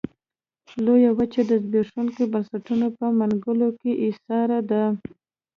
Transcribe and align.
لویه 0.85 1.11
وچه 1.17 1.41
د 1.49 1.51
زبېښونکو 1.63 2.21
بنسټونو 2.31 2.87
په 2.97 3.05
منګلو 3.19 3.69
کې 3.79 3.91
ایساره 4.05 4.59
ده. 4.69 4.83